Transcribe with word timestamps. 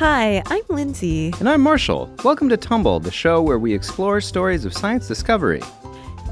Hi, 0.00 0.42
I'm 0.46 0.62
Lindsay. 0.70 1.30
And 1.40 1.46
I'm 1.46 1.60
Marshall. 1.60 2.10
Welcome 2.24 2.48
to 2.48 2.56
Tumble, 2.56 3.00
the 3.00 3.10
show 3.10 3.42
where 3.42 3.58
we 3.58 3.74
explore 3.74 4.22
stories 4.22 4.64
of 4.64 4.72
science 4.72 5.06
discovery. 5.06 5.60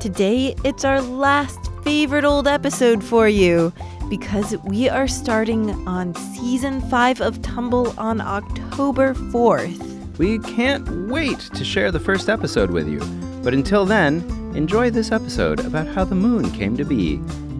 Today, 0.00 0.54
it's 0.64 0.86
our 0.86 1.02
last 1.02 1.58
favorite 1.84 2.24
old 2.24 2.48
episode 2.48 3.04
for 3.04 3.28
you 3.28 3.70
because 4.08 4.56
we 4.64 4.88
are 4.88 5.06
starting 5.06 5.86
on 5.86 6.14
season 6.14 6.80
5 6.88 7.20
of 7.20 7.42
Tumble 7.42 7.92
on 8.00 8.22
October 8.22 9.12
4th. 9.12 10.16
We 10.16 10.38
can't 10.38 10.88
wait 11.10 11.38
to 11.38 11.62
share 11.62 11.92
the 11.92 12.00
first 12.00 12.30
episode 12.30 12.70
with 12.70 12.88
you. 12.88 13.00
But 13.42 13.52
until 13.52 13.84
then, 13.84 14.22
enjoy 14.56 14.88
this 14.88 15.12
episode 15.12 15.60
about 15.60 15.88
how 15.88 16.04
the 16.04 16.14
moon 16.14 16.50
came 16.52 16.74
to 16.78 16.84
be 16.86 17.16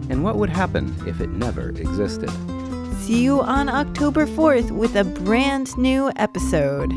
and 0.09 0.23
what 0.23 0.37
would 0.37 0.49
happen 0.49 0.91
if 1.05 1.21
it 1.21 1.29
never 1.29 1.69
existed. 1.69 2.31
See 2.99 3.23
you 3.23 3.41
on 3.41 3.69
October 3.69 4.27
4th 4.27 4.71
with 4.71 4.95
a 4.95 5.03
brand 5.03 5.75
new 5.77 6.11
episode. 6.15 6.93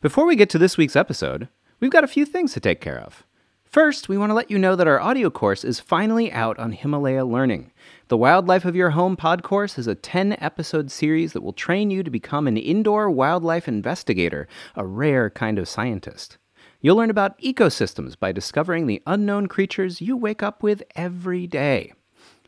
Before 0.00 0.26
we 0.26 0.36
get 0.36 0.50
to 0.50 0.58
this 0.58 0.76
week's 0.76 0.96
episode, 0.96 1.48
we've 1.80 1.90
got 1.90 2.04
a 2.04 2.08
few 2.08 2.26
things 2.26 2.52
to 2.52 2.60
take 2.60 2.80
care 2.80 2.98
of. 2.98 3.24
First, 3.64 4.08
we 4.08 4.18
want 4.18 4.30
to 4.30 4.34
let 4.34 4.50
you 4.50 4.58
know 4.58 4.76
that 4.76 4.86
our 4.86 5.00
audio 5.00 5.30
course 5.30 5.64
is 5.64 5.80
finally 5.80 6.30
out 6.30 6.58
on 6.58 6.72
Himalaya 6.72 7.24
Learning. 7.24 7.72
The 8.08 8.18
Wildlife 8.18 8.66
of 8.66 8.76
Your 8.76 8.90
Home 8.90 9.16
pod 9.16 9.42
course 9.42 9.78
is 9.78 9.86
a 9.86 9.94
10 9.94 10.36
episode 10.38 10.90
series 10.90 11.32
that 11.32 11.42
will 11.42 11.54
train 11.54 11.90
you 11.90 12.02
to 12.02 12.10
become 12.10 12.46
an 12.46 12.58
indoor 12.58 13.10
wildlife 13.10 13.68
investigator, 13.68 14.48
a 14.76 14.84
rare 14.84 15.30
kind 15.30 15.58
of 15.58 15.68
scientist. 15.68 16.36
You'll 16.82 16.96
learn 16.96 17.10
about 17.10 17.40
ecosystems 17.40 18.18
by 18.18 18.32
discovering 18.32 18.86
the 18.86 19.02
unknown 19.06 19.46
creatures 19.46 20.02
you 20.02 20.16
wake 20.16 20.42
up 20.42 20.62
with 20.62 20.82
every 20.94 21.46
day. 21.46 21.92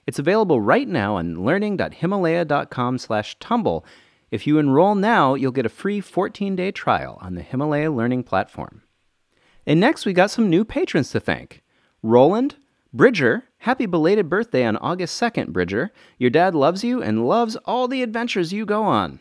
It's 0.06 0.18
available 0.18 0.60
right 0.60 0.88
now 0.88 1.16
on 1.16 1.44
learning.himalaya.com/tumble. 1.44 3.86
If 4.30 4.46
you 4.46 4.58
enroll 4.58 4.94
now, 4.94 5.34
you'll 5.34 5.52
get 5.52 5.66
a 5.66 5.70
free 5.70 6.00
14-day 6.00 6.70
trial 6.72 7.18
on 7.20 7.34
the 7.34 7.42
Himalaya 7.42 7.90
Learning 7.90 8.22
platform. 8.22 8.82
And 9.66 9.80
next, 9.80 10.04
we 10.04 10.12
got 10.12 10.30
some 10.30 10.50
new 10.50 10.64
patrons 10.64 11.10
to 11.12 11.20
thank. 11.20 11.62
Roland, 12.02 12.56
Bridger, 12.92 13.44
happy 13.58 13.86
belated 13.86 14.28
birthday 14.28 14.64
on 14.64 14.76
August 14.76 15.20
2nd, 15.20 15.52
Bridger. 15.52 15.90
Your 16.18 16.30
dad 16.30 16.54
loves 16.54 16.84
you 16.84 17.02
and 17.02 17.26
loves 17.26 17.56
all 17.64 17.88
the 17.88 18.02
adventures 18.02 18.52
you 18.52 18.66
go 18.66 18.82
on. 18.82 19.20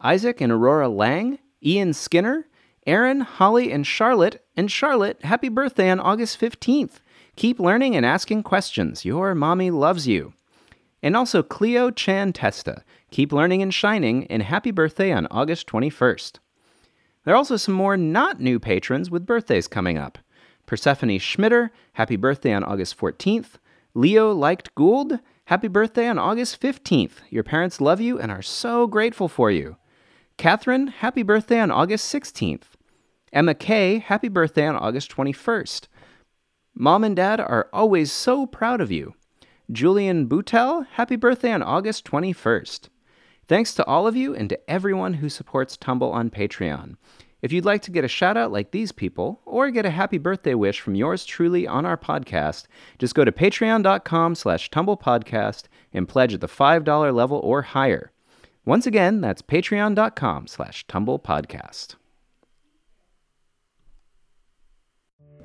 Isaac 0.00 0.40
and 0.40 0.52
Aurora 0.52 0.88
Lang, 0.88 1.38
Ian 1.64 1.92
Skinner, 1.92 2.46
Aaron, 2.86 3.20
Holly, 3.20 3.72
and 3.72 3.86
Charlotte. 3.86 4.44
And 4.56 4.70
Charlotte, 4.70 5.24
happy 5.24 5.48
birthday 5.48 5.90
on 5.90 5.98
August 5.98 6.38
15th. 6.38 7.00
Keep 7.36 7.58
learning 7.58 7.96
and 7.96 8.06
asking 8.06 8.42
questions. 8.44 9.04
Your 9.04 9.34
mommy 9.34 9.70
loves 9.70 10.06
you. 10.06 10.32
And 11.02 11.16
also 11.16 11.42
Cleo 11.42 11.90
Chan 11.90 12.32
Testa. 12.32 12.84
Keep 13.10 13.32
learning 13.32 13.62
and 13.62 13.72
shining, 13.72 14.26
and 14.28 14.42
happy 14.42 14.70
birthday 14.70 15.12
on 15.12 15.26
August 15.30 15.66
21st. 15.66 16.38
There 17.24 17.34
are 17.34 17.36
also 17.36 17.56
some 17.56 17.74
more 17.74 17.96
not 17.96 18.40
new 18.40 18.58
patrons 18.58 19.10
with 19.10 19.26
birthdays 19.26 19.68
coming 19.68 19.98
up. 19.98 20.18
Persephone 20.66 21.18
Schmitter, 21.18 21.70
happy 21.94 22.16
birthday 22.16 22.52
on 22.52 22.64
August 22.64 22.96
14th. 22.98 23.58
Leo 23.94 24.32
Liked 24.32 24.74
Gould, 24.74 25.18
happy 25.46 25.68
birthday 25.68 26.08
on 26.08 26.18
August 26.18 26.60
15th. 26.60 27.20
Your 27.30 27.44
parents 27.44 27.80
love 27.80 28.00
you 28.00 28.18
and 28.18 28.30
are 28.32 28.42
so 28.42 28.86
grateful 28.86 29.28
for 29.28 29.50
you. 29.50 29.76
Catherine, 30.36 30.88
happy 30.88 31.22
birthday 31.22 31.60
on 31.60 31.70
August 31.70 32.12
16th. 32.12 32.62
Emma 33.32 33.54
Kay, 33.54 33.98
happy 33.98 34.28
birthday 34.28 34.66
on 34.66 34.76
August 34.76 35.10
21st. 35.10 35.88
Mom 36.76 37.04
and 37.04 37.14
Dad 37.14 37.38
are 37.38 37.68
always 37.72 38.10
so 38.10 38.46
proud 38.46 38.80
of 38.80 38.90
you. 38.90 39.14
Julian 39.70 40.26
Boutel, 40.26 40.86
happy 40.92 41.14
birthday 41.14 41.52
on 41.52 41.62
August 41.62 42.04
21st. 42.04 42.88
Thanks 43.46 43.74
to 43.74 43.84
all 43.84 44.08
of 44.08 44.16
you 44.16 44.34
and 44.34 44.48
to 44.48 44.70
everyone 44.70 45.14
who 45.14 45.28
supports 45.28 45.76
Tumble 45.76 46.10
on 46.10 46.30
Patreon. 46.30 46.96
If 47.42 47.52
you'd 47.52 47.64
like 47.64 47.82
to 47.82 47.90
get 47.90 48.04
a 48.04 48.08
shout 48.08 48.36
out 48.36 48.50
like 48.50 48.72
these 48.72 48.90
people, 48.90 49.40
or 49.44 49.70
get 49.70 49.86
a 49.86 49.90
happy 49.90 50.18
birthday 50.18 50.54
wish 50.54 50.80
from 50.80 50.94
yours 50.94 51.24
truly 51.24 51.66
on 51.66 51.86
our 51.86 51.96
podcast, 51.96 52.64
just 52.98 53.14
go 53.14 53.24
to 53.24 53.30
patreon.com 53.30 54.34
slash 54.34 54.70
tumblepodcast 54.70 55.64
and 55.92 56.08
pledge 56.08 56.34
at 56.34 56.40
the 56.40 56.48
$5 56.48 57.14
level 57.14 57.38
or 57.38 57.62
higher. 57.62 58.10
Once 58.64 58.86
again, 58.86 59.20
that's 59.20 59.42
patreon.com 59.42 60.46
slash 60.46 60.86
tumblepodcast. 60.86 61.96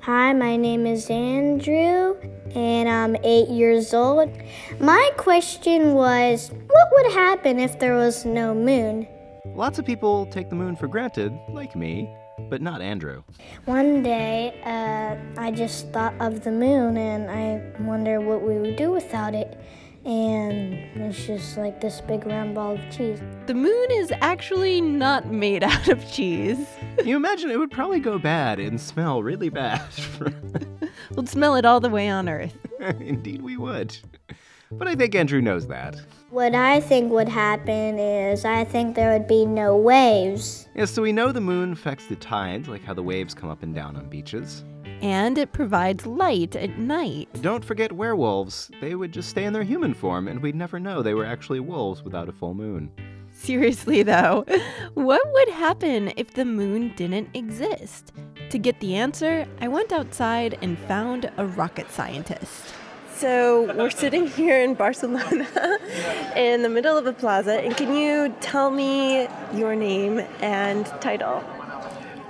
Hi, 0.02 0.32
my 0.32 0.56
name 0.56 0.86
is 0.86 1.10
Andrew, 1.10 2.16
and 2.54 2.88
I'm 2.88 3.16
eight 3.22 3.48
years 3.48 3.92
old. 3.92 4.30
My 4.80 5.10
question 5.18 5.92
was 5.92 6.50
what 6.68 6.88
would 6.92 7.12
happen 7.12 7.60
if 7.60 7.78
there 7.78 7.94
was 7.96 8.24
no 8.24 8.54
moon? 8.54 9.06
Lots 9.54 9.78
of 9.78 9.84
people 9.84 10.24
take 10.24 10.48
the 10.48 10.56
moon 10.56 10.74
for 10.74 10.88
granted, 10.88 11.38
like 11.50 11.76
me, 11.76 12.08
but 12.48 12.62
not 12.62 12.80
Andrew. 12.80 13.22
One 13.66 14.02
day, 14.02 14.58
uh, 14.64 15.16
I 15.38 15.50
just 15.50 15.92
thought 15.92 16.14
of 16.18 16.44
the 16.44 16.50
moon, 16.50 16.96
and 16.96 17.30
I 17.30 17.82
wonder 17.82 18.22
what 18.22 18.40
we 18.40 18.56
would 18.56 18.76
do 18.76 18.90
without 18.90 19.34
it. 19.34 19.60
And 20.04 20.74
it's 20.96 21.26
just 21.26 21.58
like 21.58 21.80
this 21.80 22.00
big 22.00 22.24
round 22.26 22.54
ball 22.54 22.74
of 22.74 22.80
cheese. 22.90 23.20
The 23.46 23.54
moon 23.54 23.86
is 23.90 24.12
actually 24.20 24.80
not 24.80 25.26
made 25.30 25.62
out 25.72 25.88
of 25.88 26.10
cheese. 26.10 26.58
you 27.04 27.16
imagine 27.16 27.50
it 27.50 27.58
would 27.58 27.70
probably 27.70 28.00
go 28.00 28.18
bad 28.18 28.58
and 28.58 28.80
smell 28.80 29.22
really 29.22 29.50
bad. 29.50 29.82
We'd 31.16 31.28
smell 31.28 31.56
it 31.56 31.64
all 31.64 31.80
the 31.80 31.90
way 31.90 32.08
on 32.08 32.28
Earth. 32.28 32.56
Indeed, 33.00 33.42
we 33.42 33.56
would. 33.56 33.96
But 34.72 34.88
I 34.88 34.94
think 34.94 35.14
Andrew 35.14 35.40
knows 35.40 35.66
that. 35.66 35.96
What 36.30 36.54
I 36.54 36.80
think 36.80 37.10
would 37.10 37.28
happen 37.28 37.98
is 37.98 38.44
I 38.44 38.64
think 38.64 38.94
there 38.94 39.12
would 39.12 39.26
be 39.26 39.44
no 39.44 39.76
waves. 39.76 40.68
Yeah, 40.76 40.84
so 40.84 41.02
we 41.02 41.10
know 41.12 41.32
the 41.32 41.40
moon 41.40 41.72
affects 41.72 42.06
the 42.06 42.14
tides, 42.14 42.68
like 42.68 42.84
how 42.84 42.94
the 42.94 43.02
waves 43.02 43.34
come 43.34 43.50
up 43.50 43.64
and 43.64 43.74
down 43.74 43.96
on 43.96 44.08
beaches. 44.08 44.64
And 45.02 45.38
it 45.38 45.52
provides 45.52 46.06
light 46.06 46.56
at 46.56 46.78
night. 46.78 47.28
Don't 47.40 47.64
forget 47.64 47.92
werewolves. 47.92 48.70
They 48.80 48.94
would 48.94 49.12
just 49.12 49.30
stay 49.30 49.44
in 49.44 49.52
their 49.52 49.62
human 49.62 49.94
form, 49.94 50.28
and 50.28 50.40
we'd 50.40 50.54
never 50.54 50.78
know 50.78 51.02
they 51.02 51.14
were 51.14 51.24
actually 51.24 51.60
wolves 51.60 52.02
without 52.02 52.28
a 52.28 52.32
full 52.32 52.54
moon. 52.54 52.90
Seriously, 53.32 54.02
though, 54.02 54.44
what 54.94 55.22
would 55.32 55.48
happen 55.48 56.12
if 56.16 56.34
the 56.34 56.44
moon 56.44 56.92
didn't 56.96 57.30
exist? 57.34 58.12
To 58.50 58.58
get 58.58 58.80
the 58.80 58.96
answer, 58.96 59.46
I 59.60 59.68
went 59.68 59.92
outside 59.92 60.58
and 60.60 60.78
found 60.80 61.30
a 61.36 61.46
rocket 61.46 61.90
scientist. 61.90 62.74
So 63.14 63.72
we're 63.76 63.90
sitting 63.90 64.26
here 64.40 64.60
in 64.60 64.74
Barcelona 64.74 65.46
in 66.36 66.62
the 66.62 66.68
middle 66.68 66.98
of 66.98 67.06
a 67.06 67.12
plaza, 67.12 67.60
and 67.60 67.76
can 67.76 67.94
you 67.94 68.34
tell 68.40 68.70
me 68.70 69.28
your 69.54 69.76
name 69.76 70.20
and 70.40 70.86
title? 71.00 71.44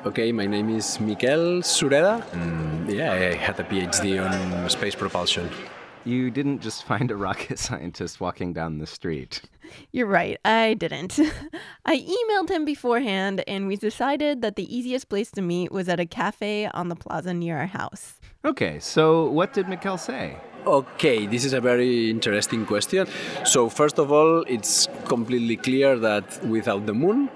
Okay, 0.07 0.33
my 0.33 0.47
name 0.47 0.71
is 0.71 0.99
Miquel 0.99 1.61
Sureda. 1.61 2.25
And 2.33 2.91
yeah, 2.91 3.13
I 3.13 3.35
had 3.35 3.61
a 3.61 3.65
PhD 3.65 4.19
on 4.19 4.71
space 4.71 4.95
propulsion. 4.95 5.51
You 6.07 6.31
didn't 6.31 6.61
just 6.61 6.85
find 6.85 7.11
a 7.11 7.17
rocket 7.17 7.59
scientist 7.67 8.19
walking 8.19 8.55
down 8.55 8.79
the 8.79 8.87
street. 8.87 9.43
You're 9.93 10.07
right, 10.07 10.39
I 10.43 10.73
didn't. 10.73 11.21
I 11.85 11.99
emailed 11.99 12.49
him 12.49 12.65
beforehand, 12.65 13.45
and 13.47 13.67
we 13.67 13.77
decided 13.77 14.41
that 14.41 14.57
the 14.57 14.75
easiest 14.75 15.11
place 15.11 15.31
to 15.33 15.43
meet 15.43 15.71
was 15.71 15.87
at 15.87 16.01
a 16.01 16.07
cafe 16.07 16.67
on 16.73 16.89
the 16.89 16.97
plaza 16.97 17.35
near 17.35 17.59
our 17.59 17.67
house. 17.67 18.15
Okay, 18.43 18.81
so 18.81 19.29
what 19.29 19.53
did 19.53 19.69
Miquel 19.69 19.99
say? 19.99 20.39
Okay, 20.67 21.27
this 21.27 21.45
is 21.45 21.53
a 21.53 21.61
very 21.61 22.09
interesting 22.09 22.65
question. 22.65 23.07
So, 23.45 23.69
first 23.69 23.99
of 23.99 24.11
all, 24.11 24.45
it's 24.49 24.89
completely 25.05 25.57
clear 25.57 25.99
that 25.99 26.43
without 26.47 26.87
the 26.87 26.95
moon, 26.95 27.29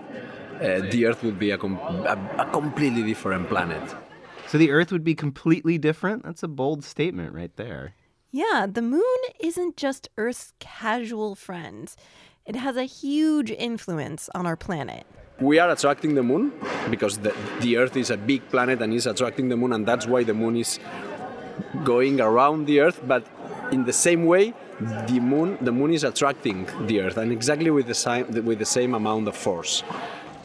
uh, 0.60 0.90
the 0.90 1.06
Earth 1.06 1.22
would 1.22 1.38
be 1.38 1.50
a, 1.50 1.58
com- 1.58 1.78
a, 1.78 2.18
a 2.38 2.50
completely 2.52 3.02
different 3.02 3.48
planet. 3.48 3.94
So 4.46 4.58
the 4.58 4.70
Earth 4.70 4.92
would 4.92 5.04
be 5.04 5.14
completely 5.14 5.78
different? 5.78 6.24
That's 6.24 6.42
a 6.42 6.48
bold 6.48 6.84
statement 6.84 7.34
right 7.34 7.54
there. 7.56 7.94
Yeah, 8.30 8.66
the 8.70 8.82
moon 8.82 9.20
isn't 9.40 9.76
just 9.76 10.08
Earth's 10.16 10.52
casual 10.58 11.34
friend. 11.34 11.92
It 12.46 12.56
has 12.56 12.76
a 12.76 12.84
huge 12.84 13.50
influence 13.50 14.28
on 14.34 14.44
our 14.46 14.56
planet. 14.56 15.06
We 15.40 15.58
are 15.58 15.70
attracting 15.70 16.14
the 16.14 16.22
moon 16.22 16.52
because 16.90 17.18
the, 17.18 17.34
the 17.60 17.76
Earth 17.76 17.96
is 17.96 18.10
a 18.10 18.16
big 18.16 18.48
planet 18.50 18.82
and 18.82 18.92
is 18.92 19.06
attracting 19.06 19.48
the 19.48 19.56
moon, 19.56 19.72
and 19.72 19.86
that's 19.86 20.06
why 20.06 20.24
the 20.24 20.34
moon 20.34 20.56
is 20.56 20.78
going 21.82 22.20
around 22.20 22.66
the 22.66 22.80
Earth. 22.80 23.00
But 23.06 23.26
in 23.72 23.84
the 23.84 23.92
same 23.92 24.26
way, 24.26 24.54
the 25.08 25.20
moon 25.20 25.58
the 25.60 25.72
moon 25.72 25.92
is 25.92 26.04
attracting 26.04 26.68
the 26.86 27.00
Earth, 27.00 27.16
and 27.16 27.32
exactly 27.32 27.70
with 27.70 27.86
the 27.86 27.94
same 27.94 28.26
with 28.44 28.58
the 28.58 28.66
same 28.66 28.94
amount 28.94 29.26
of 29.26 29.36
force. 29.36 29.82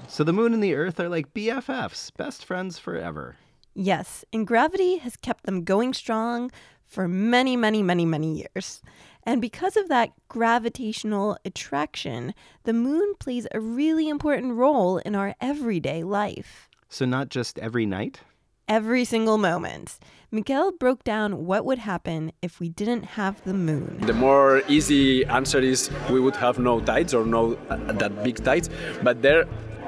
So 0.10 0.24
the 0.24 0.34
moon 0.34 0.56
and 0.56 0.64
the 0.64 0.74
Earth 0.74 1.00
are 1.00 1.08
like 1.08 1.36
BFFs, 1.36 2.12
best 2.18 2.44
friends 2.44 2.80
forever. 2.80 3.38
Yes, 3.76 4.26
and 4.34 4.46
gravity 4.46 4.98
has 4.98 5.16
kept 5.16 5.44
them 5.46 5.64
going 5.64 5.94
strong 5.94 6.52
for 6.84 7.08
many, 7.08 7.56
many, 7.56 7.84
many, 7.84 8.06
many 8.08 8.40
years. 8.40 8.82
And 9.22 9.40
because 9.40 9.78
of 9.78 9.88
that 9.90 10.10
gravitational 10.28 11.38
attraction, 11.46 12.34
the 12.64 12.74
moon 12.74 13.14
plays 13.20 13.48
a 13.54 13.60
really 13.60 14.10
important 14.10 14.56
role 14.56 14.98
in 14.98 15.14
our 15.14 15.36
everyday 15.40 16.04
life. 16.04 16.68
So, 16.90 17.06
not 17.06 17.30
just 17.30 17.60
every 17.60 17.86
night? 17.86 18.22
every 18.70 19.04
single 19.04 19.40
moment. 19.40 19.98
Miquel 20.32 20.72
broke 20.72 21.04
down 21.04 21.46
what 21.46 21.66
would 21.66 21.80
happen 21.80 22.32
if 22.44 22.60
we 22.60 22.70
didn't 22.70 23.04
have 23.04 23.44
the 23.44 23.54
moon. 23.54 23.98
The 24.02 24.14
more 24.14 24.62
easy 24.68 25.26
answer 25.26 25.60
is 25.60 25.90
we 26.12 26.20
would 26.20 26.36
have 26.36 26.60
no 26.60 26.80
tides 26.80 27.16
or 27.16 27.26
no 27.26 27.58
uh, 27.70 27.78
that 27.94 28.24
big 28.24 28.44
tides, 28.44 28.70
but 29.02 29.24
there 29.24 29.46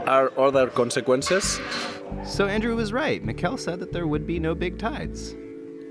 are 0.08 0.32
other 0.38 0.68
consequences. 0.68 1.60
So 2.26 2.48
Andrew 2.48 2.76
was 2.76 2.94
right. 2.94 3.24
Miquel 3.24 3.58
said 3.58 3.80
that 3.80 3.92
there 3.92 4.08
would 4.08 4.28
be 4.28 4.40
no 4.40 4.54
big 4.54 4.78
tides. 4.78 5.36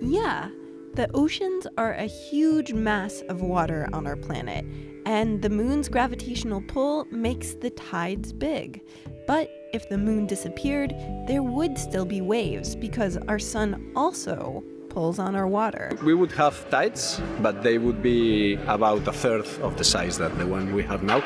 Yeah, 0.00 0.50
the 0.94 1.10
oceans 1.14 1.66
are 1.78 1.92
a 1.92 2.06
huge 2.06 2.72
mass 2.72 3.22
of 3.28 3.42
water 3.42 3.88
on 3.92 4.06
our 4.06 4.16
planet, 4.16 4.64
and 5.06 5.40
the 5.40 5.50
moon's 5.50 5.88
gravitational 5.88 6.62
pull 6.62 7.06
makes 7.10 7.54
the 7.54 7.70
tides 7.70 8.32
big. 8.32 8.82
But 9.26 9.50
if 9.72 9.88
the 9.88 9.98
moon 9.98 10.26
disappeared, 10.26 10.94
there 11.26 11.42
would 11.42 11.78
still 11.78 12.04
be 12.04 12.20
waves 12.20 12.74
because 12.74 13.16
our 13.28 13.38
sun 13.38 13.92
also 13.94 14.64
pulls 14.88 15.18
on 15.18 15.36
our 15.36 15.46
water. 15.46 15.92
We 16.02 16.14
would 16.14 16.32
have 16.32 16.68
tides, 16.70 17.20
but 17.40 17.62
they 17.62 17.78
would 17.78 18.02
be 18.02 18.54
about 18.66 19.06
a 19.06 19.12
third 19.12 19.46
of 19.62 19.76
the 19.78 19.84
size 19.84 20.18
that 20.18 20.36
the 20.38 20.46
one 20.46 20.74
we 20.74 20.82
have 20.82 21.02
now. 21.02 21.22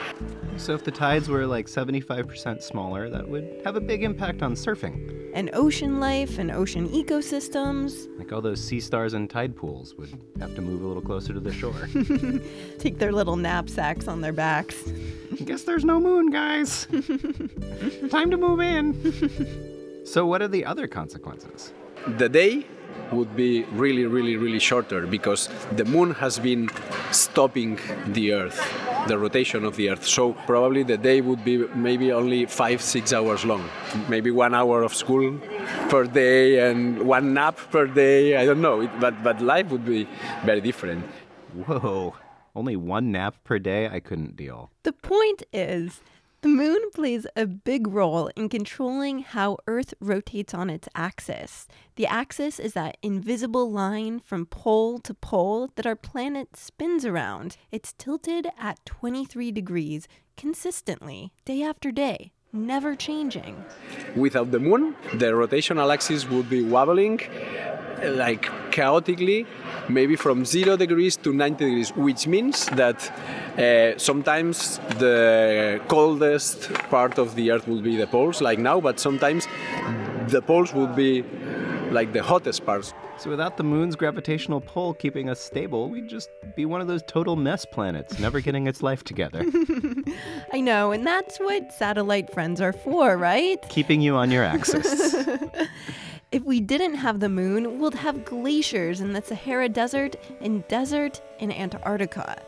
So 0.56 0.72
if 0.72 0.84
the 0.84 0.90
tides 0.90 1.28
were 1.28 1.46
like 1.46 1.66
75% 1.66 2.62
smaller, 2.62 3.10
that 3.10 3.28
would 3.28 3.60
have 3.64 3.76
a 3.76 3.80
big 3.80 4.02
impact 4.02 4.42
on 4.42 4.54
surfing. 4.54 5.30
And 5.34 5.50
ocean 5.52 5.98
life 6.00 6.38
and 6.38 6.50
ocean 6.50 6.88
ecosystems 6.88 8.06
Like 8.18 8.32
all 8.32 8.40
those 8.40 8.62
sea 8.62 8.80
stars 8.80 9.14
and 9.14 9.28
tide 9.28 9.56
pools 9.56 9.94
would 9.96 10.16
have 10.38 10.54
to 10.54 10.62
move 10.62 10.82
a 10.82 10.86
little 10.86 11.02
closer 11.02 11.32
to 11.32 11.40
the 11.40 11.52
shore. 11.52 11.88
take 12.78 12.98
their 12.98 13.12
little 13.12 13.36
knapsacks 13.36 14.06
on 14.06 14.20
their 14.20 14.32
backs. 14.32 14.76
Guess 15.44 15.64
there's 15.64 15.84
no 15.84 15.98
moon, 15.98 16.30
guys. 16.30 16.86
Time 18.10 18.30
to 18.30 18.36
move 18.36 18.60
in. 18.60 20.04
so 20.06 20.24
what 20.24 20.40
are 20.40 20.48
the 20.48 20.64
other 20.64 20.86
consequences? 20.86 21.72
The 22.06 22.28
day 22.28 22.64
would 23.12 23.34
be 23.36 23.64
really, 23.72 24.06
really, 24.06 24.36
really 24.36 24.58
shorter 24.58 25.06
because 25.06 25.48
the 25.72 25.84
moon 25.84 26.14
has 26.14 26.38
been 26.38 26.70
stopping 27.10 27.78
the 28.06 28.32
Earth, 28.32 28.60
the 29.06 29.18
rotation 29.18 29.64
of 29.64 29.76
the 29.76 29.90
Earth. 29.90 30.06
So 30.06 30.32
probably 30.46 30.82
the 30.82 30.96
day 30.96 31.20
would 31.20 31.44
be 31.44 31.58
maybe 31.74 32.12
only 32.12 32.46
five, 32.46 32.80
six 32.80 33.12
hours 33.12 33.44
long. 33.44 33.68
Maybe 34.08 34.30
one 34.30 34.54
hour 34.54 34.82
of 34.82 34.94
school 34.94 35.38
per 35.88 36.04
day 36.04 36.68
and 36.70 37.02
one 37.02 37.34
nap 37.34 37.58
per 37.70 37.86
day. 37.86 38.36
I 38.36 38.44
don't 38.46 38.60
know, 38.60 38.80
it, 38.80 38.90
but 39.00 39.22
but 39.22 39.40
life 39.40 39.70
would 39.70 39.84
be 39.84 40.08
very 40.44 40.60
different. 40.60 41.04
Whoa. 41.66 42.14
Only 42.56 42.76
one 42.76 43.10
nap 43.10 43.34
per 43.42 43.58
day? 43.58 43.88
I 43.88 43.98
couldn't 44.00 44.36
deal. 44.36 44.70
The 44.84 44.92
point 44.92 45.42
is, 45.52 46.00
the 46.44 46.50
moon 46.50 46.90
plays 46.94 47.26
a 47.36 47.46
big 47.46 47.86
role 47.86 48.28
in 48.36 48.50
controlling 48.50 49.20
how 49.20 49.56
Earth 49.66 49.94
rotates 49.98 50.52
on 50.52 50.68
its 50.68 50.86
axis. 50.94 51.66
The 51.96 52.06
axis 52.06 52.60
is 52.60 52.74
that 52.74 52.98
invisible 53.02 53.72
line 53.72 54.20
from 54.20 54.44
pole 54.44 54.98
to 54.98 55.14
pole 55.14 55.70
that 55.76 55.86
our 55.86 55.96
planet 55.96 56.54
spins 56.54 57.06
around. 57.06 57.56
It's 57.72 57.94
tilted 57.94 58.48
at 58.58 58.84
23 58.84 59.52
degrees 59.52 60.06
consistently, 60.36 61.32
day 61.46 61.62
after 61.62 61.90
day, 61.90 62.32
never 62.52 62.94
changing. 62.94 63.64
Without 64.14 64.50
the 64.50 64.60
moon, 64.60 64.96
the 65.14 65.32
rotational 65.32 65.90
axis 65.90 66.28
would 66.28 66.50
be 66.50 66.62
wobbling 66.62 67.20
like 68.02 68.48
chaotically, 68.70 69.46
maybe 69.88 70.16
from 70.16 70.44
zero 70.44 70.76
degrees 70.76 71.16
to 71.16 71.32
90 71.32 71.64
degrees, 71.64 71.90
which 71.96 72.26
means 72.26 72.66
that 72.70 73.10
uh, 73.58 73.98
sometimes 73.98 74.78
the 74.98 75.80
coldest 75.88 76.72
part 76.90 77.18
of 77.18 77.34
the 77.34 77.50
Earth 77.52 77.66
will 77.68 77.82
be 77.82 77.96
the 77.96 78.06
poles, 78.06 78.40
like 78.40 78.58
now, 78.58 78.80
but 78.80 78.98
sometimes 78.98 79.46
the 80.28 80.42
poles 80.42 80.72
would 80.74 80.94
be 80.96 81.24
like 81.90 82.12
the 82.12 82.22
hottest 82.22 82.64
parts. 82.66 82.92
So 83.16 83.30
without 83.30 83.56
the 83.56 83.62
moon's 83.62 83.94
gravitational 83.94 84.60
pull 84.60 84.94
keeping 84.94 85.30
us 85.30 85.40
stable, 85.40 85.88
we'd 85.88 86.08
just 86.08 86.30
be 86.56 86.64
one 86.66 86.80
of 86.80 86.88
those 86.88 87.02
total 87.06 87.36
mess 87.36 87.64
planets, 87.64 88.18
never 88.18 88.40
getting 88.40 88.66
its 88.66 88.82
life 88.82 89.04
together. 89.04 89.44
I 90.52 90.60
know, 90.60 90.90
and 90.90 91.06
that's 91.06 91.38
what 91.38 91.72
satellite 91.72 92.32
friends 92.32 92.60
are 92.60 92.72
for, 92.72 93.16
right? 93.16 93.62
Keeping 93.68 94.00
you 94.00 94.16
on 94.16 94.32
your 94.32 94.42
axis. 94.42 95.14
If 96.34 96.42
we 96.42 96.58
didn't 96.58 96.96
have 96.96 97.20
the 97.20 97.28
moon, 97.28 97.78
we'd 97.78 97.94
have 97.94 98.24
glaciers 98.24 99.00
in 99.00 99.12
the 99.12 99.22
Sahara 99.22 99.68
Desert 99.68 100.16
and 100.40 100.66
desert 100.66 101.22
in 101.38 101.52
Antarctica. 101.52 102.42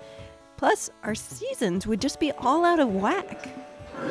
Plus, 0.56 0.91
our 1.05 1.15
seasons 1.15 1.87
would 1.87 2.00
just 2.00 2.19
be 2.19 2.33
all 2.33 2.65
out 2.65 2.81
of 2.81 2.88
whack. 2.93 3.49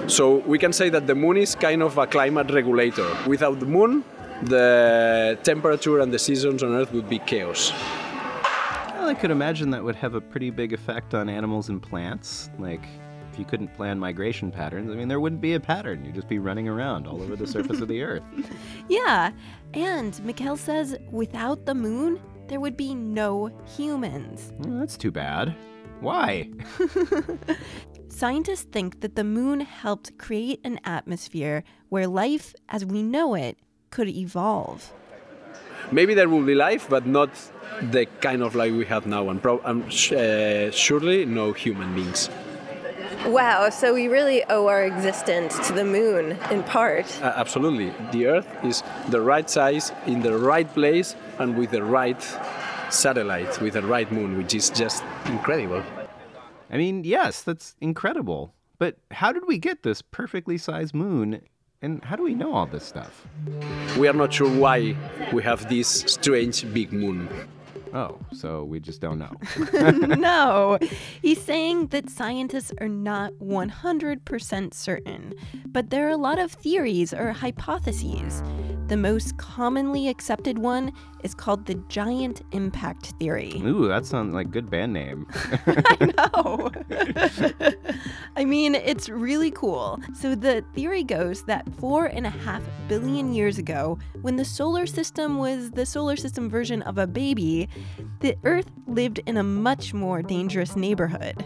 So 0.08 0.38
we 0.48 0.58
can 0.58 0.72
say 0.72 0.88
that 0.92 1.08
the 1.08 1.16
moon 1.16 1.36
is 1.36 1.56
kind 1.56 1.84
of 1.84 1.98
a 1.98 2.08
climate 2.08 2.50
regulator. 2.52 3.06
Without 3.28 3.60
the 3.60 3.66
moon, 3.66 4.06
the 4.44 5.38
temperature 5.44 6.00
and 6.00 6.10
the 6.10 6.20
seasons 6.20 6.64
on 6.64 6.74
Earth 6.74 6.94
would 6.94 7.10
be 7.10 7.20
chaos. 7.20 7.74
well, 8.96 9.10
I 9.10 9.14
could 9.14 9.30
imagine 9.30 9.72
that 9.72 9.84
would 9.84 9.98
have 9.98 10.14
a 10.16 10.22
pretty 10.22 10.52
big 10.52 10.72
effect 10.72 11.14
on 11.14 11.28
animals 11.28 11.68
and 11.68 11.84
plants. 11.84 12.50
Like, 12.60 12.86
if 13.36 13.40
you 13.40 13.44
couldn't 13.44 13.74
plan 13.76 14.00
migration 14.00 14.50
patterns, 14.50 14.90
I 14.90 14.96
mean, 14.96 15.10
there 15.10 15.20
wouldn't 15.20 15.42
be 15.42 15.56
a 15.56 15.60
pattern. 15.60 16.06
You'd 16.06 16.16
just 16.16 16.30
be 16.30 16.40
running 16.40 16.70
around 16.70 17.06
all 17.06 17.22
over 17.22 17.36
the 17.36 17.46
surface 17.46 17.82
of 17.82 17.90
the 17.90 18.02
Earth. 18.02 18.24
Yeah, 18.88 19.32
and 19.74 20.24
Miquel 20.24 20.56
says 20.56 20.96
without 21.12 21.66
the 21.66 21.76
moon, 21.76 22.22
there 22.48 22.62
would 22.62 22.78
be 22.78 22.96
no 22.96 23.50
humans. 23.76 24.54
Well, 24.60 24.80
that's 24.80 24.96
too 24.96 25.12
bad. 25.12 25.54
Why? 26.00 26.50
Scientists 28.08 28.68
think 28.72 29.02
that 29.02 29.16
the 29.16 29.24
moon 29.26 29.60
helped 29.60 30.18
create 30.18 30.62
an 30.64 30.80
atmosphere 30.86 31.64
where 31.90 32.08
life 32.08 32.56
as 32.70 32.86
we 32.86 33.04
know 33.04 33.36
it 33.36 33.58
could 33.90 34.08
evolve. 34.08 34.94
Maybe 35.92 36.14
there 36.14 36.30
will 36.30 36.44
be 36.44 36.56
life, 36.56 36.88
but 36.88 37.06
not 37.06 37.32
the 37.82 38.06
kind 38.22 38.42
of 38.44 38.56
life 38.56 38.72
we 38.72 38.86
have 38.86 39.06
now, 39.06 39.30
and 39.30 39.42
pro- 39.42 39.62
sh- 39.90 40.14
uh, 40.14 40.72
surely 40.72 41.26
no 41.26 41.52
human 41.52 41.94
beings. 41.96 42.30
Wow, 43.26 43.70
so 43.72 43.94
we 43.94 44.08
really 44.08 44.44
owe 44.50 44.68
our 44.68 44.84
existence 44.84 45.58
to 45.68 45.74
the 45.74 45.84
moon 45.84 46.38
in 46.52 46.62
part. 46.62 47.06
Uh, 47.22 47.34
absolutely. 47.36 47.92
The 48.12 48.28
Earth 48.28 48.48
is 48.64 48.84
the 49.10 49.20
right 49.20 49.50
size, 49.50 49.92
in 50.06 50.22
the 50.22 50.38
right 50.38 50.72
place, 50.74 51.16
and 51.40 51.58
with 51.58 51.72
the 51.72 51.84
right 51.84 52.22
satellite, 52.92 53.60
with 53.60 53.74
the 53.74 53.82
right 53.82 54.10
moon, 54.12 54.38
which 54.38 54.54
is 54.54 54.70
just 54.70 55.04
incredible. 55.26 55.84
I 56.70 56.78
mean, 56.78 57.04
yes, 57.04 57.42
that's 57.42 57.76
incredible. 57.82 58.54
But 58.78 58.98
how 59.10 59.32
did 59.32 59.48
we 59.48 59.58
get 59.58 59.82
this 59.82 60.04
perfectly 60.04 60.60
sized 60.60 60.94
moon? 60.94 61.42
And 61.82 62.04
how 62.04 62.16
do 62.16 62.24
we 62.24 62.36
know 62.36 62.54
all 62.54 62.68
this 62.68 62.84
stuff? 62.84 63.26
We 63.98 64.08
are 64.08 64.14
not 64.14 64.34
sure 64.34 64.50
why 64.50 64.96
we 65.34 65.42
have 65.44 65.68
this 65.68 65.88
strange 65.88 66.72
big 66.74 66.94
moon. 66.94 67.28
Oh, 67.96 68.20
so 68.34 68.66
we 68.66 68.82
just 68.82 69.00
don't 69.00 69.18
know. 69.18 69.32
no, 70.16 70.78
he's 71.22 71.42
saying 71.42 71.88
that 71.88 72.10
scientists 72.10 72.74
are 72.82 72.90
not 72.90 73.32
100% 73.36 74.74
certain, 74.74 75.34
but 75.66 75.92
there 75.92 76.06
are 76.06 76.12
a 76.12 76.18
lot 76.18 76.38
of 76.38 76.52
theories 76.52 77.14
or 77.14 77.32
hypotheses. 77.32 78.44
The 78.88 78.98
most 78.98 79.38
commonly 79.38 80.10
accepted 80.10 80.60
one 80.60 80.92
is 81.26 81.34
called 81.34 81.66
the 81.66 81.74
giant 81.90 82.44
impact 82.52 83.08
theory. 83.20 83.60
Ooh, 83.66 83.88
that 83.88 84.06
sounds 84.06 84.36
like 84.36 84.46
a 84.46 84.50
good 84.50 84.70
band 84.70 84.94
name. 84.94 85.26
I 85.66 86.14
know. 86.16 86.72
I 88.38 88.46
mean, 88.46 88.76
it's 88.76 89.10
really 89.10 89.50
cool. 89.50 90.00
So, 90.14 90.36
the 90.36 90.64
theory 90.76 91.04
goes 91.04 91.44
that 91.46 91.68
four 91.80 92.06
and 92.06 92.28
a 92.28 92.30
half 92.30 92.62
billion 92.88 93.34
years 93.34 93.58
ago, 93.58 93.98
when 94.22 94.36
the 94.36 94.46
solar 94.46 94.86
system 94.86 95.40
was 95.40 95.72
the 95.72 95.86
solar 95.86 96.16
system 96.16 96.48
version 96.48 96.84
of 96.84 97.00
a 97.00 97.08
baby, 97.08 97.70
the 98.20 98.38
Earth 98.44 98.70
lived 98.86 99.20
in 99.26 99.38
a 99.38 99.44
much 99.44 99.96
more 99.96 100.22
dangerous 100.22 100.76
neighborhood. 100.76 101.44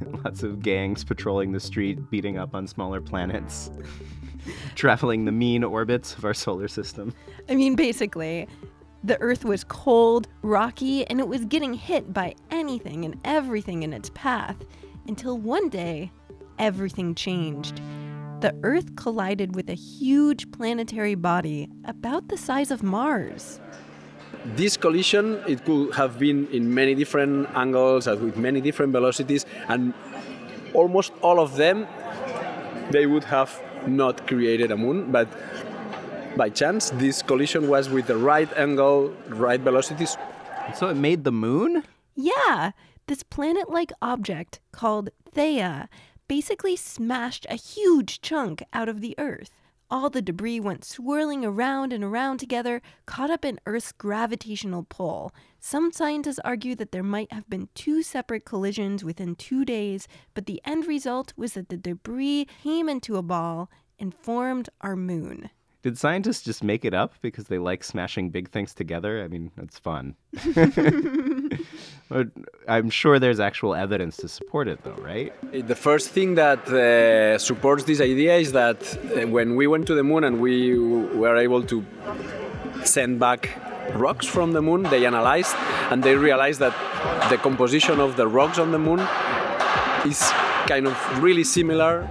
Lots 0.24 0.42
of 0.42 0.60
gangs 0.60 1.04
patrolling 1.04 1.52
the 1.52 1.60
street, 1.60 2.10
beating 2.10 2.38
up 2.38 2.56
on 2.56 2.66
smaller 2.66 3.00
planets, 3.00 3.70
traveling 4.74 5.24
the 5.24 5.32
mean 5.32 5.64
orbits 5.64 6.16
of 6.16 6.24
our 6.24 6.34
solar 6.34 6.68
system. 6.68 7.14
I 7.48 7.54
mean, 7.54 7.76
basically, 7.76 8.48
the 9.04 9.20
Earth 9.20 9.44
was 9.44 9.62
cold, 9.64 10.26
rocky, 10.42 11.06
and 11.06 11.20
it 11.20 11.28
was 11.28 11.44
getting 11.44 11.74
hit 11.74 12.12
by 12.12 12.34
anything 12.50 13.04
and 13.04 13.16
everything 13.24 13.82
in 13.82 13.92
its 13.92 14.10
path 14.10 14.56
until 15.06 15.38
one 15.38 15.68
day, 15.68 16.10
everything 16.58 17.14
changed. 17.14 17.80
The 18.40 18.54
Earth 18.62 18.96
collided 18.96 19.54
with 19.54 19.70
a 19.70 19.74
huge 19.74 20.50
planetary 20.50 21.14
body 21.14 21.68
about 21.84 22.28
the 22.28 22.36
size 22.36 22.70
of 22.70 22.82
Mars. 22.82 23.60
This 24.56 24.76
collision, 24.76 25.42
it 25.46 25.64
could 25.64 25.94
have 25.94 26.18
been 26.18 26.46
in 26.48 26.72
many 26.72 26.94
different 26.94 27.48
angles 27.54 28.06
and 28.06 28.20
with 28.20 28.36
many 28.36 28.60
different 28.60 28.92
velocities, 28.92 29.46
and 29.68 29.94
almost 30.74 31.12
all 31.22 31.40
of 31.40 31.56
them, 31.56 31.86
they 32.90 33.06
would 33.06 33.24
have 33.24 33.60
not 33.86 34.26
created 34.26 34.70
a 34.70 34.76
moon, 34.76 35.12
but 35.12 35.28
by 36.36 36.50
chance, 36.50 36.90
this 36.90 37.22
collision 37.22 37.68
was 37.68 37.88
with 37.88 38.06
the 38.06 38.16
right 38.16 38.52
angle, 38.56 39.14
right 39.28 39.60
velocities. 39.60 40.16
So 40.74 40.88
it 40.88 40.96
made 40.96 41.24
the 41.24 41.32
moon? 41.32 41.84
Yeah, 42.14 42.72
this 43.06 43.22
planet 43.22 43.70
like 43.70 43.92
object 44.02 44.60
called 44.72 45.10
Theia 45.34 45.88
basically 46.28 46.76
smashed 46.76 47.46
a 47.48 47.54
huge 47.54 48.20
chunk 48.20 48.62
out 48.72 48.88
of 48.88 49.00
the 49.00 49.14
Earth. 49.18 49.50
All 49.88 50.10
the 50.10 50.20
debris 50.20 50.58
went 50.58 50.84
swirling 50.84 51.44
around 51.44 51.92
and 51.92 52.02
around 52.02 52.38
together, 52.38 52.82
caught 53.06 53.30
up 53.30 53.44
in 53.44 53.60
Earth's 53.66 53.92
gravitational 53.92 54.84
pull. 54.88 55.32
Some 55.60 55.92
scientists 55.92 56.40
argue 56.44 56.74
that 56.74 56.90
there 56.90 57.04
might 57.04 57.32
have 57.32 57.48
been 57.48 57.68
two 57.74 58.02
separate 58.02 58.44
collisions 58.44 59.04
within 59.04 59.36
two 59.36 59.64
days, 59.64 60.08
but 60.34 60.46
the 60.46 60.60
end 60.64 60.86
result 60.86 61.32
was 61.36 61.52
that 61.52 61.68
the 61.68 61.76
debris 61.76 62.48
came 62.64 62.88
into 62.88 63.16
a 63.16 63.22
ball 63.22 63.70
and 63.96 64.12
formed 64.12 64.68
our 64.80 64.96
moon. 64.96 65.50
Did 65.82 65.96
scientists 65.96 66.42
just 66.42 66.64
make 66.64 66.84
it 66.84 66.92
up 66.92 67.14
because 67.20 67.44
they 67.44 67.58
like 67.58 67.84
smashing 67.84 68.30
big 68.30 68.48
things 68.50 68.74
together? 68.74 69.22
I 69.22 69.28
mean, 69.28 69.52
that's 69.56 69.78
fun. 69.78 70.16
But 72.08 72.28
I'm 72.68 72.88
sure 72.88 73.18
there's 73.18 73.40
actual 73.40 73.74
evidence 73.74 74.16
to 74.18 74.28
support 74.28 74.68
it, 74.68 74.82
though, 74.84 75.00
right? 75.02 75.32
The 75.52 75.74
first 75.74 76.10
thing 76.10 76.36
that 76.36 76.68
uh, 76.68 77.38
supports 77.38 77.84
this 77.84 78.00
idea 78.00 78.36
is 78.36 78.52
that 78.52 78.80
uh, 78.96 79.26
when 79.26 79.56
we 79.56 79.66
went 79.66 79.86
to 79.88 79.94
the 79.94 80.04
moon 80.04 80.22
and 80.22 80.40
we 80.40 80.78
were 80.78 81.36
able 81.36 81.62
to 81.64 81.84
send 82.84 83.18
back 83.18 83.50
rocks 83.94 84.26
from 84.26 84.52
the 84.52 84.62
moon, 84.62 84.84
they 84.84 85.04
analyzed 85.04 85.56
and 85.90 86.02
they 86.02 86.14
realized 86.14 86.60
that 86.60 86.74
the 87.28 87.38
composition 87.38 87.98
of 87.98 88.16
the 88.16 88.28
rocks 88.28 88.58
on 88.58 88.70
the 88.70 88.78
moon 88.78 89.00
is 90.04 90.30
kind 90.66 90.86
of 90.86 91.22
really 91.22 91.44
similar 91.44 92.08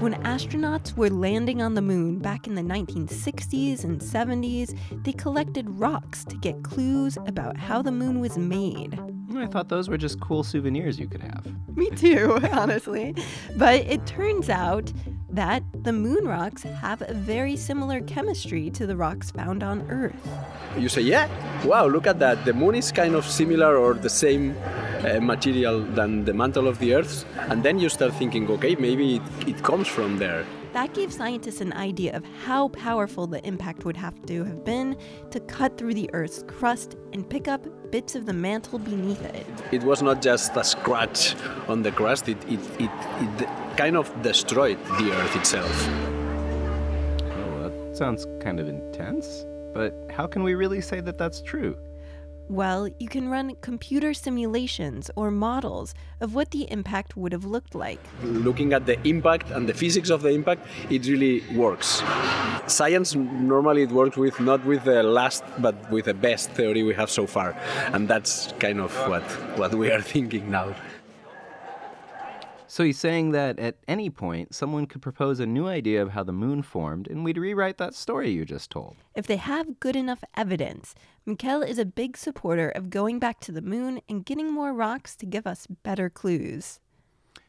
when 0.00 0.14
astronauts 0.24 0.96
were 0.96 1.10
landing 1.10 1.60
on 1.60 1.74
the 1.74 1.82
moon 1.82 2.18
back 2.18 2.46
in 2.46 2.54
the 2.54 2.62
1960s 2.62 3.84
and 3.84 4.00
70s, 4.00 4.74
they 5.04 5.12
collected 5.12 5.68
rocks 5.68 6.24
to 6.24 6.36
get 6.38 6.62
clues 6.62 7.18
about 7.26 7.58
how 7.58 7.82
the 7.82 7.92
moon 7.92 8.18
was 8.18 8.38
made. 8.38 8.98
I 9.36 9.46
thought 9.46 9.68
those 9.68 9.90
were 9.90 9.98
just 9.98 10.18
cool 10.18 10.42
souvenirs 10.42 10.98
you 10.98 11.06
could 11.06 11.20
have. 11.20 11.46
Me 11.76 11.90
too, 11.90 12.38
honestly. 12.52 13.14
But 13.56 13.80
it 13.80 14.06
turns 14.06 14.48
out 14.48 14.90
that 15.28 15.62
the 15.84 15.92
moon 15.92 16.26
rocks 16.26 16.62
have 16.62 17.02
a 17.02 17.14
very 17.14 17.56
similar 17.56 18.00
chemistry 18.00 18.70
to 18.70 18.86
the 18.86 18.96
rocks 18.96 19.30
found 19.30 19.62
on 19.62 19.86
Earth. 19.90 20.28
You 20.76 20.88
say, 20.88 21.02
yeah, 21.02 21.28
wow, 21.64 21.86
look 21.86 22.06
at 22.06 22.18
that. 22.18 22.44
The 22.44 22.52
moon 22.52 22.74
is 22.74 22.92
kind 22.92 23.14
of 23.14 23.24
similar 23.24 23.76
or 23.76 23.94
the 23.94 24.10
same 24.10 24.54
uh, 25.04 25.20
material 25.20 25.80
than 25.80 26.24
the 26.24 26.34
mantle 26.34 26.68
of 26.68 26.78
the 26.78 26.94
Earth. 26.94 27.24
And 27.48 27.62
then 27.62 27.78
you 27.78 27.88
start 27.88 28.14
thinking, 28.14 28.50
okay, 28.50 28.74
maybe 28.74 29.16
it, 29.16 29.48
it 29.48 29.62
comes 29.62 29.88
from 29.88 30.18
there. 30.18 30.44
That 30.72 30.94
gave 30.94 31.12
scientists 31.12 31.60
an 31.60 31.72
idea 31.72 32.16
of 32.16 32.24
how 32.44 32.68
powerful 32.68 33.26
the 33.26 33.44
impact 33.44 33.84
would 33.84 33.96
have 33.96 34.24
to 34.26 34.44
have 34.44 34.64
been 34.64 34.96
to 35.32 35.40
cut 35.40 35.76
through 35.76 35.94
the 35.94 36.08
Earth's 36.12 36.44
crust 36.46 36.94
and 37.12 37.28
pick 37.28 37.48
up 37.48 37.66
bits 37.90 38.14
of 38.14 38.24
the 38.24 38.32
mantle 38.32 38.78
beneath 38.78 39.20
it. 39.24 39.46
It 39.72 39.82
was 39.82 40.00
not 40.00 40.22
just 40.22 40.56
a 40.56 40.62
scratch 40.62 41.34
on 41.66 41.82
the 41.82 41.90
crust, 41.90 42.28
it, 42.28 42.38
it, 42.44 42.60
it, 42.78 42.90
it 43.40 43.48
kind 43.76 43.96
of 43.96 44.10
destroyed 44.22 44.78
the 44.98 45.10
Earth 45.12 45.34
itself. 45.34 45.88
Oh, 47.32 47.68
that 47.68 47.96
sounds 47.96 48.28
kind 48.40 48.60
of 48.60 48.68
intense. 48.68 49.44
But 49.74 49.92
how 50.08 50.28
can 50.28 50.44
we 50.44 50.54
really 50.54 50.80
say 50.80 51.00
that 51.00 51.18
that's 51.18 51.42
true? 51.42 51.76
Well, 52.50 52.88
you 52.98 53.06
can 53.06 53.28
run 53.28 53.54
computer 53.60 54.12
simulations 54.12 55.08
or 55.14 55.30
models 55.30 55.94
of 56.20 56.34
what 56.34 56.50
the 56.50 56.68
impact 56.68 57.16
would 57.16 57.30
have 57.30 57.44
looked 57.44 57.76
like. 57.76 58.00
Looking 58.24 58.72
at 58.72 58.86
the 58.86 59.00
impact 59.06 59.52
and 59.52 59.68
the 59.68 59.72
physics 59.72 60.10
of 60.10 60.22
the 60.22 60.30
impact, 60.30 60.66
it 60.90 61.06
really 61.06 61.44
works. 61.54 62.02
Science 62.66 63.14
normally 63.14 63.82
it 63.82 63.92
works 63.92 64.16
with 64.16 64.40
not 64.40 64.64
with 64.64 64.82
the 64.82 65.04
last 65.04 65.44
but 65.60 65.76
with 65.92 66.06
the 66.06 66.14
best 66.14 66.50
theory 66.50 66.82
we 66.82 66.92
have 66.92 67.08
so 67.08 67.24
far. 67.24 67.54
And 67.92 68.08
that's 68.08 68.52
kind 68.58 68.80
of 68.80 68.92
what, 69.08 69.22
what 69.56 69.72
we 69.72 69.92
are 69.92 70.02
thinking 70.14 70.50
now. 70.50 70.74
So 72.70 72.84
he's 72.84 73.00
saying 73.00 73.32
that 73.32 73.58
at 73.58 73.78
any 73.88 74.10
point, 74.10 74.54
someone 74.54 74.86
could 74.86 75.02
propose 75.02 75.40
a 75.40 75.44
new 75.44 75.66
idea 75.66 76.00
of 76.00 76.10
how 76.10 76.22
the 76.22 76.30
moon 76.30 76.62
formed, 76.62 77.08
and 77.08 77.24
we'd 77.24 77.36
rewrite 77.36 77.78
that 77.78 77.96
story 77.96 78.30
you 78.30 78.44
just 78.44 78.70
told. 78.70 78.94
If 79.16 79.26
they 79.26 79.38
have 79.38 79.80
good 79.80 79.96
enough 79.96 80.22
evidence, 80.36 80.94
Miquel 81.26 81.62
is 81.62 81.80
a 81.80 81.84
big 81.84 82.16
supporter 82.16 82.68
of 82.68 82.88
going 82.88 83.18
back 83.18 83.40
to 83.40 83.50
the 83.50 83.60
moon 83.60 84.00
and 84.08 84.24
getting 84.24 84.52
more 84.52 84.72
rocks 84.72 85.16
to 85.16 85.26
give 85.26 85.48
us 85.48 85.66
better 85.82 86.08
clues. 86.08 86.78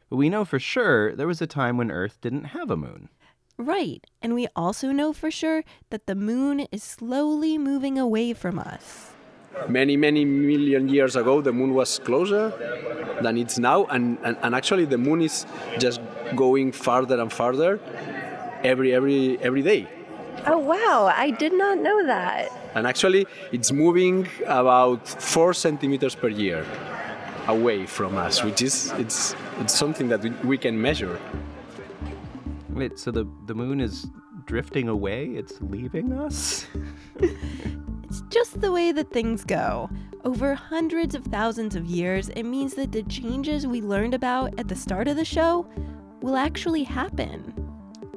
But 0.09 0.15
we 0.15 0.27
know 0.27 0.43
for 0.43 0.57
sure 0.57 1.15
there 1.15 1.27
was 1.27 1.39
a 1.39 1.45
time 1.45 1.77
when 1.77 1.91
Earth 1.91 2.17
didn't 2.19 2.45
have 2.45 2.71
a 2.71 2.75
moon. 2.75 3.09
Right, 3.59 4.03
and 4.23 4.33
we 4.33 4.47
also 4.55 4.91
know 4.91 5.13
for 5.13 5.29
sure 5.29 5.63
that 5.91 6.07
the 6.07 6.15
moon 6.15 6.61
is 6.71 6.81
slowly 6.81 7.59
moving 7.59 7.99
away 7.99 8.33
from 8.33 8.57
us 8.57 9.11
many, 9.67 9.98
many 9.98 10.25
million 10.25 10.89
years 10.89 11.15
ago, 11.15 11.41
the 11.41 11.51
moon 11.51 11.74
was 11.74 12.00
closer 12.00 12.53
than 13.22 13.38
it's 13.38 13.60
now, 13.60 13.86
and, 13.86 14.17
and, 14.24 14.38
and 14.41 14.55
actually 14.55 14.86
the 14.86 14.98
moon 14.98 15.22
is 15.22 15.46
just 15.79 16.01
going 16.36 16.72
farther 16.72 17.20
and 17.20 17.31
farther 17.31 17.79
every 18.63 18.93
every 18.93 19.39
every 19.39 19.62
day. 19.62 19.88
Oh 20.46 20.58
wow! 20.58 21.12
I 21.15 21.29
did 21.31 21.53
not 21.53 21.77
know 21.77 22.05
that. 22.08 22.51
And 22.74 22.88
actually, 22.88 23.27
it's 23.51 23.72
moving 23.72 24.27
about 24.48 25.08
four 25.08 25.53
centimeters 25.53 26.15
per 26.15 26.29
year 26.29 26.65
away 27.48 27.86
from 27.86 28.17
us, 28.17 28.43
which 28.43 28.62
is 28.62 28.91
it's 28.98 29.36
it's 29.60 29.74
something 29.74 30.08
that 30.10 30.22
we, 30.22 30.29
we 30.43 30.58
can 30.58 30.81
measure. 30.81 31.20
Wait, 32.70 32.98
so 32.98 33.12
the 33.12 33.27
the 33.46 33.53
moon 33.53 33.81
is 33.81 34.08
drifting 34.46 34.88
away? 34.88 35.25
It's 35.25 35.62
leaving 35.62 36.13
us? 36.13 36.65
Just 38.31 38.61
the 38.61 38.71
way 38.71 38.93
that 38.93 39.11
things 39.11 39.43
go. 39.43 39.89
Over 40.23 40.55
hundreds 40.55 41.15
of 41.15 41.25
thousands 41.25 41.75
of 41.75 41.85
years, 41.85 42.29
it 42.29 42.43
means 42.43 42.73
that 42.75 42.93
the 42.93 43.03
changes 43.03 43.67
we 43.67 43.81
learned 43.81 44.13
about 44.13 44.57
at 44.57 44.69
the 44.69 44.75
start 44.75 45.09
of 45.09 45.17
the 45.17 45.25
show 45.25 45.67
will 46.21 46.38
actually 46.38 46.83
happen. 46.83 47.53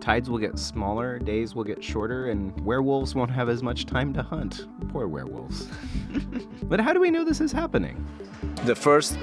Tides 0.01 0.31
will 0.31 0.39
get 0.39 0.57
smaller, 0.57 1.19
days 1.19 1.57
will 1.57 1.65
get 1.65 1.83
shorter, 1.83 2.31
and 2.31 2.59
werewolves 2.65 3.17
won't 3.17 3.31
have 3.33 3.49
as 3.49 3.61
much 3.61 3.87
time 3.87 4.13
to 4.15 4.23
hunt. 4.23 4.69
Poor 4.91 5.09
werewolves. 5.09 5.67
but 6.63 6.79
how 6.79 6.93
do 6.93 7.01
we 7.01 7.11
know 7.11 7.25
this 7.25 7.41
is 7.41 7.51
happening? 7.51 8.07
The 8.65 8.75
first 8.75 9.19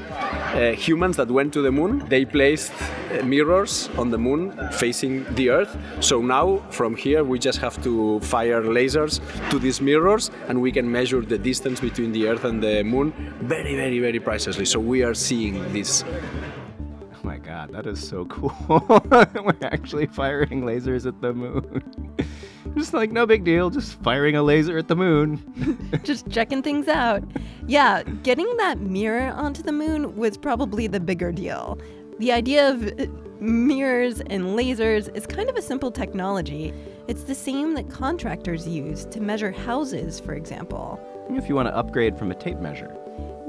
uh, 0.54 0.72
humans 0.72 1.18
that 1.18 1.30
went 1.30 1.54
to 1.54 1.62
the 1.62 1.72
moon, 1.72 2.00
they 2.10 2.26
placed 2.26 2.74
uh, 2.82 3.24
mirrors 3.24 3.90
on 3.98 4.12
the 4.12 4.18
moon 4.18 4.52
facing 4.74 5.24
the 5.36 5.50
Earth. 5.50 5.76
So 6.00 6.22
now, 6.22 6.58
from 6.70 6.96
here, 6.96 7.24
we 7.24 7.40
just 7.40 7.60
have 7.60 7.82
to 7.84 8.20
fire 8.22 8.62
lasers 8.64 9.22
to 9.50 9.60
these 9.60 9.82
mirrors 9.82 10.32
and 10.48 10.62
we 10.62 10.72
can 10.72 10.92
measure 10.92 11.22
the 11.22 11.38
distance 11.38 11.80
between 11.80 12.12
the 12.12 12.28
Earth 12.28 12.44
and 12.44 12.62
the 12.62 12.84
moon 12.84 13.14
very, 13.42 13.76
very, 13.76 14.00
very 14.00 14.20
precisely. 14.20 14.66
So 14.66 14.80
we 14.80 15.04
are 15.04 15.14
seeing 15.14 15.74
this 15.74 16.04
oh 16.04 17.28
my 17.28 17.38
god, 17.38 17.72
that 17.72 17.86
is 17.86 18.06
so 18.06 18.26
cool. 18.26 18.56
We're 18.70 19.56
actually 19.62 20.08
firing 20.08 20.64
lasers 20.64 21.06
at 21.06 21.22
the 21.22 21.34
moon. 21.34 21.84
Just 22.78 22.94
like, 22.94 23.12
no 23.12 23.26
big 23.26 23.44
deal, 23.44 23.70
just 23.70 24.02
firing 24.02 24.36
a 24.36 24.44
laser 24.44 24.78
at 24.78 24.88
the 24.88 24.96
moon. 24.96 26.00
just 26.04 26.30
checking 26.30 26.64
things 26.64 26.88
out. 26.88 27.22
Yeah, 27.68 28.04
getting 28.24 28.56
that 28.58 28.80
mirror 28.80 29.34
onto 29.34 29.62
the 29.62 29.74
moon 29.74 30.16
was 30.16 30.38
probably 30.38 30.88
the 30.88 31.02
bigger 31.02 31.34
deal. 31.34 31.78
The 32.20 32.32
idea 32.32 32.70
of 32.70 32.88
uh, 32.88 33.08
mirrors 33.42 34.22
and 34.22 34.58
lasers 34.58 35.14
is 35.16 35.28
kind 35.28 35.50
of 35.50 35.58
a 35.58 35.62
simple 35.62 35.92
technology. 35.92 36.74
It's 37.08 37.24
the 37.24 37.36
same 37.36 37.74
that 37.74 37.90
contractors 37.90 38.66
use 38.68 39.06
to 39.06 39.20
measure 39.20 39.52
houses, 39.52 40.20
for 40.20 40.34
example. 40.34 41.00
If 41.30 41.50
you 41.50 41.56
want 41.56 41.68
to 41.68 41.76
upgrade 41.76 42.18
from 42.18 42.32
a 42.32 42.36
tape 42.36 42.60
measure. 42.60 42.96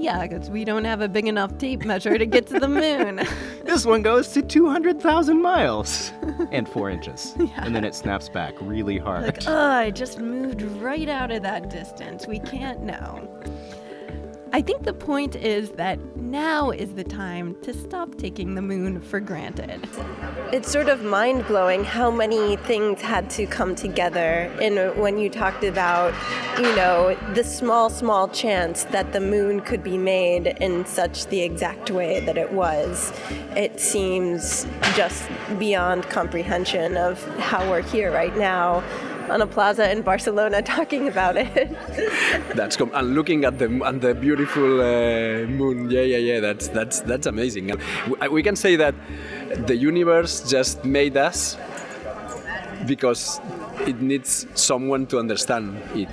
Yeah, 0.03 0.27
because 0.27 0.51
we 0.51 0.65
don't 0.65 0.85
have 0.85 1.01
a 1.01 1.09
big 1.09 1.29
enough 1.29 1.57
tape 1.59 1.85
measure 1.85 2.19
to 2.19 2.27
get 2.27 2.49
to 2.49 2.59
the 2.59 2.67
moon. 2.67 3.21
this 3.65 3.87
one 3.87 4.03
goes 4.03 4.33
to 4.33 4.43
200,000 4.43 5.41
miles 5.41 6.11
and 6.51 6.69
four 6.69 6.91
inches. 6.91 7.37
Yeah. 7.39 7.47
And 7.59 7.73
then 7.73 7.85
it 7.85 7.95
snaps 7.95 8.29
back 8.29 8.55
really 8.61 8.99
hard. 8.99 9.27
Like, 9.27 9.47
oh, 9.47 9.57
I 9.57 9.93
just 9.93 10.19
moved 10.19 10.63
right 10.63 11.09
out 11.09 11.31
of 11.31 11.45
that 11.45 11.71
distance. 11.71 12.27
We 12.27 12.41
can't 12.41 12.83
know. 12.83 13.29
I 14.55 14.61
think 14.61 14.83
the 14.83 14.93
point 14.93 15.35
is 15.35 15.71
that 15.73 15.99
now 16.17 16.73
is 16.73 16.93
the 16.93 17.05
time 17.05 17.57
to 17.63 17.73
stop 17.73 18.17
taking 18.19 18.55
the 18.55 18.61
moon 18.61 19.01
for 19.01 19.19
granted. 19.19 19.89
It's 20.53 20.71
sort 20.71 20.91
of 20.91 21.03
mind 21.03 21.47
blowing 21.47 21.85
how 21.85 22.11
many 22.11 22.57
things 22.57 23.01
had 23.01 23.31
to 23.31 23.47
come 23.47 23.75
together. 23.75 24.53
And 24.61 24.95
when 25.01 25.17
you 25.17 25.31
talked 25.31 25.65
about, 25.65 26.13
you 26.59 26.77
know, 26.77 27.17
the 27.33 27.43
small, 27.43 27.89
small 27.89 28.29
chance 28.29 28.85
that 28.85 29.15
the 29.15 29.21
moon 29.21 29.63
could 29.63 29.83
be 29.83 29.97
made 29.97 30.49
in 30.61 30.85
such 30.85 31.29
the 31.29 31.41
exact 31.41 31.91
way 31.91 32.21
that 32.21 32.37
it 32.37 32.53
was, 32.53 33.11
it 33.57 33.81
seems 33.81 34.67
just 34.95 35.31
beyond 35.59 36.03
comprehension 36.11 36.99
of 36.99 37.25
how 37.39 37.71
we're 37.71 37.81
here 37.81 38.13
right 38.13 38.37
now 38.37 38.85
on 39.33 39.41
a 39.41 39.47
plaza 39.47 39.91
in 39.91 40.03
Barcelona 40.03 40.63
talking 40.77 41.09
about 41.09 41.37
it. 41.37 41.55
that's 42.55 42.77
com- 42.77 42.93
and 42.95 43.15
looking 43.15 43.45
at 43.45 43.59
the 43.59 43.67
and 43.85 44.01
the 44.01 44.15
beautiful 44.15 44.81
uh, 44.81 45.47
moon. 45.47 45.91
Yeah, 45.91 46.03
yeah, 46.03 46.19
yeah. 46.19 46.41
That's 46.41 46.69
that's 46.69 47.01
that's 47.01 47.27
amazing. 47.27 47.71
And 47.71 47.81
we 48.31 48.43
can 48.43 48.57
say 48.57 48.77
that 48.77 48.95
the 49.67 49.77
universe 49.77 50.49
just 50.49 50.85
made 50.85 51.17
us 51.17 51.57
because 52.87 53.41
it 53.87 54.01
needs 54.01 54.47
someone 54.55 55.07
to 55.07 55.19
understand 55.19 55.81
it. 55.95 56.13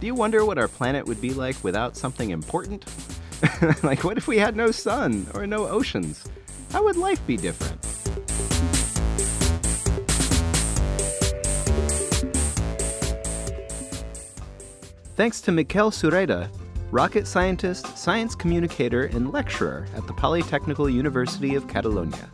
Do 0.00 0.06
you 0.06 0.14
wonder 0.14 0.44
what 0.44 0.58
our 0.58 0.68
planet 0.68 1.06
would 1.06 1.20
be 1.20 1.32
like 1.32 1.56
without 1.64 1.96
something 1.96 2.30
important? 2.30 2.84
like, 3.82 4.04
what 4.04 4.18
if 4.18 4.28
we 4.28 4.38
had 4.38 4.54
no 4.54 4.70
sun 4.70 5.26
or 5.34 5.46
no 5.46 5.66
oceans? 5.66 6.24
How 6.72 6.84
would 6.84 6.96
life 6.96 7.24
be 7.26 7.36
different? 7.36 7.73
Thanks 15.16 15.40
to 15.42 15.52
Miquel 15.52 15.92
Sureda, 15.92 16.48
rocket 16.90 17.28
scientist, 17.28 17.96
science 17.96 18.34
communicator, 18.34 19.04
and 19.04 19.32
lecturer 19.32 19.86
at 19.94 20.08
the 20.08 20.12
Polytechnical 20.12 20.92
University 20.92 21.54
of 21.54 21.68
Catalonia. 21.68 22.28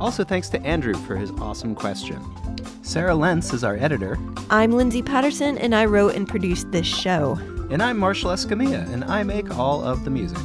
Also, 0.00 0.24
thanks 0.24 0.48
to 0.48 0.60
Andrew 0.62 0.94
for 0.94 1.16
his 1.16 1.30
awesome 1.32 1.74
question. 1.74 2.18
Sarah 2.82 3.14
Lentz 3.14 3.52
is 3.52 3.62
our 3.62 3.76
editor. 3.76 4.18
I'm 4.48 4.72
Lindsay 4.72 5.02
Patterson, 5.02 5.58
and 5.58 5.74
I 5.74 5.84
wrote 5.84 6.14
and 6.14 6.26
produced 6.26 6.72
this 6.72 6.86
show. 6.86 7.38
And 7.70 7.82
I'm 7.82 7.98
Marshall 7.98 8.30
Escamilla, 8.30 8.90
and 8.90 9.04
I 9.04 9.22
make 9.22 9.58
all 9.58 9.84
of 9.84 10.04
the 10.04 10.10
music. 10.10 10.38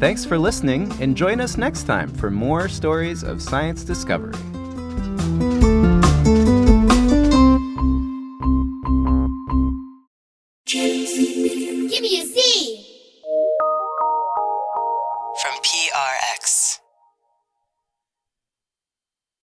Thanks 0.00 0.24
for 0.24 0.38
listening, 0.38 0.92
and 1.00 1.16
join 1.16 1.40
us 1.40 1.56
next 1.56 1.84
time 1.84 2.08
for 2.08 2.32
more 2.32 2.68
stories 2.68 3.22
of 3.22 3.40
science 3.40 3.84
discovery. 3.84 4.34